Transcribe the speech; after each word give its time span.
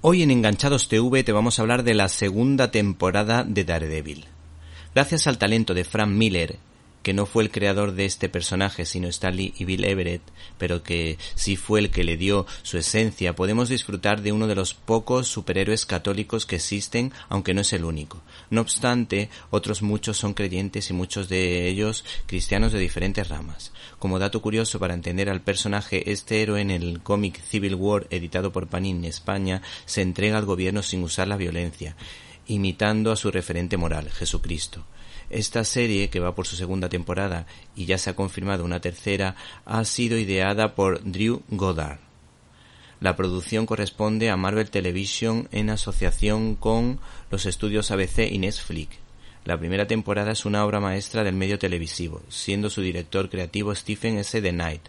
Hoy 0.00 0.22
en 0.22 0.30
Enganchados 0.30 0.86
TV 0.86 1.24
te 1.24 1.32
vamos 1.32 1.58
a 1.58 1.62
hablar 1.62 1.82
de 1.82 1.92
la 1.92 2.08
segunda 2.08 2.70
temporada 2.70 3.42
de 3.42 3.64
Daredevil. 3.64 4.26
Gracias 4.94 5.26
al 5.26 5.38
talento 5.38 5.74
de 5.74 5.82
Frank 5.82 6.10
Miller 6.10 6.60
que 7.02 7.14
no 7.14 7.26
fue 7.26 7.42
el 7.42 7.50
creador 7.50 7.92
de 7.92 8.04
este 8.04 8.28
personaje, 8.28 8.84
sino 8.84 9.08
Stanley 9.08 9.54
y 9.58 9.64
Bill 9.64 9.84
Everett, 9.84 10.22
pero 10.58 10.82
que 10.82 11.18
sí 11.34 11.56
fue 11.56 11.80
el 11.80 11.90
que 11.90 12.04
le 12.04 12.16
dio 12.16 12.46
su 12.62 12.78
esencia, 12.78 13.34
podemos 13.34 13.68
disfrutar 13.68 14.22
de 14.22 14.32
uno 14.32 14.46
de 14.46 14.54
los 14.54 14.74
pocos 14.74 15.28
superhéroes 15.28 15.86
católicos 15.86 16.46
que 16.46 16.56
existen, 16.56 17.12
aunque 17.28 17.54
no 17.54 17.60
es 17.62 17.72
el 17.72 17.84
único. 17.84 18.20
No 18.50 18.60
obstante, 18.60 19.30
otros 19.50 19.82
muchos 19.82 20.16
son 20.16 20.34
creyentes 20.34 20.90
y 20.90 20.92
muchos 20.92 21.28
de 21.28 21.68
ellos 21.68 22.04
cristianos 22.26 22.72
de 22.72 22.78
diferentes 22.78 23.28
ramas. 23.28 23.72
Como 23.98 24.18
dato 24.18 24.40
curioso 24.42 24.78
para 24.78 24.94
entender 24.94 25.28
al 25.30 25.40
personaje, 25.40 26.10
este 26.10 26.42
héroe 26.42 26.60
en 26.60 26.70
el 26.70 27.00
cómic 27.00 27.40
Civil 27.42 27.74
War 27.74 28.06
editado 28.10 28.52
por 28.52 28.68
Panini 28.68 29.08
España 29.08 29.62
se 29.86 30.02
entrega 30.02 30.38
al 30.38 30.44
gobierno 30.44 30.82
sin 30.82 31.02
usar 31.02 31.28
la 31.28 31.36
violencia, 31.36 31.96
imitando 32.48 33.12
a 33.12 33.16
su 33.16 33.30
referente 33.30 33.76
moral, 33.76 34.10
Jesucristo. 34.10 34.84
Esta 35.30 35.62
serie, 35.64 36.08
que 36.10 36.20
va 36.20 36.34
por 36.34 36.46
su 36.46 36.56
segunda 36.56 36.88
temporada 36.88 37.46
y 37.76 37.84
ya 37.84 37.98
se 37.98 38.10
ha 38.10 38.16
confirmado 38.16 38.64
una 38.64 38.80
tercera, 38.80 39.36
ha 39.64 39.84
sido 39.84 40.18
ideada 40.18 40.74
por 40.74 41.02
Drew 41.04 41.42
Goddard. 41.48 42.00
La 43.00 43.14
producción 43.14 43.66
corresponde 43.66 44.30
a 44.30 44.36
Marvel 44.36 44.70
Television 44.70 45.48
en 45.52 45.70
asociación 45.70 46.56
con 46.56 46.98
los 47.30 47.46
estudios 47.46 47.90
ABC 47.92 48.30
y 48.30 48.38
Netflix. 48.38 48.96
La 49.44 49.56
primera 49.56 49.86
temporada 49.86 50.32
es 50.32 50.44
una 50.44 50.64
obra 50.64 50.80
maestra 50.80 51.22
del 51.22 51.34
medio 51.34 51.58
televisivo, 51.58 52.22
siendo 52.28 52.70
su 52.70 52.80
director 52.80 53.30
creativo 53.30 53.74
Stephen 53.74 54.18
S. 54.18 54.42
The 54.42 54.50
Knight. 54.50 54.82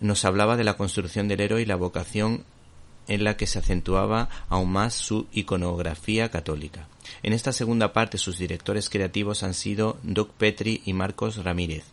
Nos 0.00 0.24
hablaba 0.24 0.56
de 0.56 0.64
la 0.64 0.74
construcción 0.74 1.28
del 1.28 1.40
héroe 1.40 1.62
y 1.62 1.66
la 1.66 1.76
vocación 1.76 2.44
en 3.08 3.24
la 3.24 3.36
que 3.36 3.46
se 3.46 3.58
acentuaba 3.58 4.28
aún 4.48 4.70
más 4.70 4.94
su 4.94 5.26
iconografía 5.32 6.30
católica. 6.30 6.88
En 7.22 7.32
esta 7.32 7.52
segunda 7.52 7.92
parte 7.92 8.18
sus 8.18 8.38
directores 8.38 8.88
creativos 8.88 9.42
han 9.42 9.54
sido 9.54 9.98
Doug 10.02 10.30
Petri 10.30 10.82
y 10.84 10.92
Marcos 10.92 11.42
Ramírez, 11.42 11.84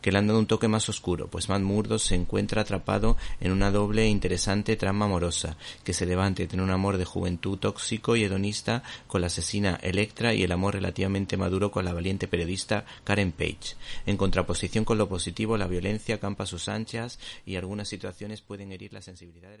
que 0.00 0.12
le 0.12 0.18
han 0.18 0.26
dado 0.26 0.38
un 0.38 0.46
toque 0.46 0.68
más 0.68 0.88
oscuro, 0.88 1.28
pues 1.28 1.48
Matt 1.48 1.62
Murdock 1.62 1.98
se 1.98 2.14
encuentra 2.14 2.62
atrapado 2.62 3.16
en 3.40 3.52
una 3.52 3.70
doble 3.70 4.02
e 4.02 4.08
interesante 4.08 4.76
trama 4.76 5.06
amorosa, 5.06 5.56
que 5.84 5.92
se 5.92 6.06
levanta 6.06 6.42
entre 6.42 6.62
un 6.62 6.70
amor 6.70 6.96
de 6.96 7.04
juventud 7.04 7.58
tóxico 7.58 8.16
y 8.16 8.24
hedonista 8.24 8.82
con 9.06 9.20
la 9.20 9.26
asesina 9.26 9.78
Electra 9.82 10.34
y 10.34 10.42
el 10.42 10.52
amor 10.52 10.74
relativamente 10.74 11.36
maduro 11.36 11.70
con 11.70 11.84
la 11.84 11.92
valiente 11.92 12.28
periodista 12.28 12.84
Karen 13.04 13.32
Page. 13.32 13.76
En 14.06 14.16
contraposición 14.16 14.84
con 14.84 14.98
lo 14.98 15.08
positivo, 15.08 15.56
la 15.56 15.66
violencia 15.66 16.20
campa 16.20 16.46
sus 16.46 16.68
anchas 16.68 17.18
y 17.44 17.56
algunas 17.56 17.88
situaciones 17.88 18.40
pueden 18.40 18.72
herir 18.72 18.92
la 18.92 19.02
sensibilidad 19.02 19.50
del 19.50 19.60